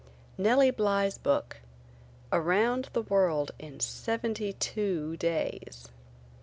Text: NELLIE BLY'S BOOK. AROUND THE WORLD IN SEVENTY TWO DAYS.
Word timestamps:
NELLIE 0.35 0.71
BLY'S 0.71 1.19
BOOK. 1.19 1.57
AROUND 2.31 2.89
THE 2.93 3.03
WORLD 3.03 3.51
IN 3.59 3.79
SEVENTY 3.79 4.53
TWO 4.53 5.15
DAYS. 5.15 5.89